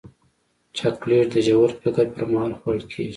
چاکلېټ 0.77 1.25
د 1.33 1.35
ژور 1.47 1.69
فکر 1.81 2.05
پر 2.13 2.23
مهال 2.31 2.51
خوړل 2.59 2.83
کېږي. 2.91 3.09